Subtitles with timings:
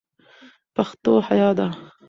[0.75, 1.67] پښتو حیا ده